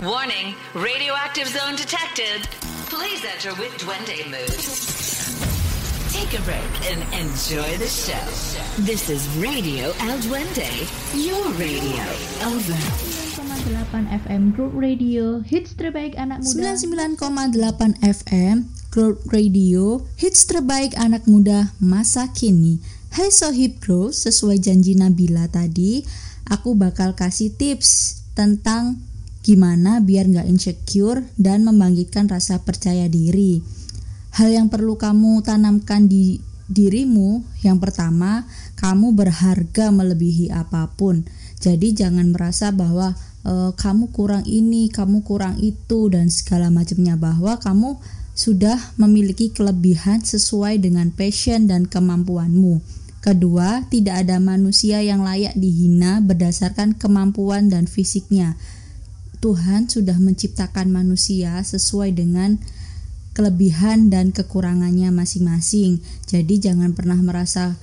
[0.00, 2.48] Warning, radioactive zone detected.
[2.88, 4.56] Please enter with Duende mood.
[6.08, 8.16] Take a break and enjoy the show.
[8.80, 12.00] This is Radio El Duende, your radio.
[12.48, 12.80] Over.
[13.60, 18.56] 9,8 FM Group Radio Hits terbaik anak muda 99,8 FM
[18.88, 22.80] Growth Radio Hits terbaik anak muda masa kini
[23.12, 26.08] Hai Sohib Grow, sesuai janji Nabila tadi
[26.48, 29.09] Aku bakal kasih tips tentang
[29.40, 33.60] gimana biar nggak insecure dan membangkitkan rasa percaya diri
[34.30, 36.38] Hal yang perlu kamu tanamkan di
[36.70, 38.46] dirimu Yang pertama,
[38.78, 41.26] kamu berharga melebihi apa pun
[41.60, 43.12] jadi jangan merasa bahwa
[43.44, 48.00] e, kamu kurang ini, kamu kurang itu dan segala macamnya bahwa kamu
[48.32, 52.80] sudah memiliki kelebihan sesuai dengan passion dan kemampuanmu.
[53.20, 58.56] Kedua, tidak ada manusia yang layak dihina berdasarkan kemampuan dan fisiknya.
[59.40, 62.60] Tuhan sudah menciptakan manusia sesuai dengan
[63.32, 66.04] kelebihan dan kekurangannya masing-masing.
[66.28, 67.80] Jadi jangan pernah merasa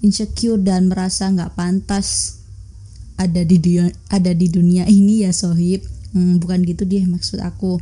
[0.00, 2.40] insecure dan merasa nggak pantas
[3.14, 5.84] ada di dunia ada di dunia ini ya sohib.
[6.16, 7.78] Hmm, bukan gitu dia maksud aku.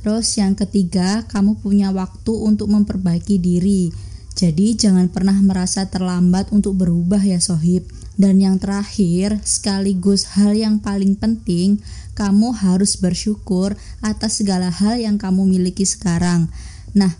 [0.00, 3.90] Terus yang ketiga kamu punya waktu untuk memperbaiki diri.
[4.38, 7.84] Jadi jangan pernah merasa terlambat untuk berubah ya sohib
[8.20, 11.80] dan yang terakhir sekaligus hal yang paling penting
[12.12, 13.72] kamu harus bersyukur
[14.04, 16.52] atas segala hal yang kamu miliki sekarang
[16.92, 17.16] nah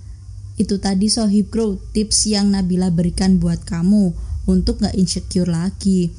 [0.61, 4.13] itu tadi sohib grow tips yang Nabila berikan buat kamu
[4.45, 6.13] untuk gak insecure lagi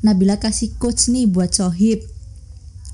[0.00, 2.00] Nabila kasih coach nih buat Sohib.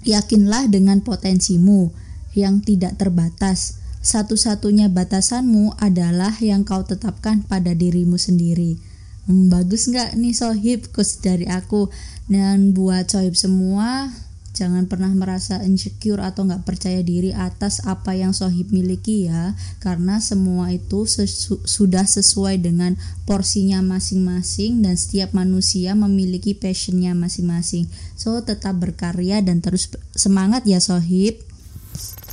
[0.03, 1.95] Yakinlah dengan potensimu
[2.35, 3.79] yang tidak terbatas.
[4.03, 8.79] Satu-satunya batasanmu adalah yang kau tetapkan pada dirimu sendiri.
[9.27, 11.91] Hmm, bagus nggak nih Sohib coach dari aku?
[12.31, 14.11] Dan buat Sohib semua,
[14.57, 19.53] Jangan pernah merasa insecure atau nggak percaya diri atas apa yang sohib miliki ya,
[19.85, 22.97] karena semua itu sesu sudah sesuai dengan
[23.29, 27.85] porsinya masing-masing dan setiap manusia memiliki passionnya masing-masing.
[28.17, 31.37] So tetap berkarya dan terus semangat ya sohib.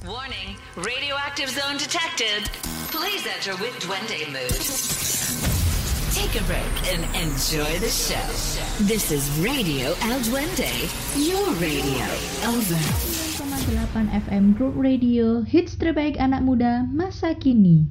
[0.08, 2.48] Warning, radioactive zone detected.
[2.88, 5.13] Please enter with Duende mood.
[6.14, 8.22] Take a break and enjoy the show.
[8.86, 10.70] This is Radio El Duende,
[11.18, 12.06] your radio.
[12.46, 12.78] Over.
[13.42, 17.90] 9,8 FM Group Radio Hits terbaik anak muda masa kini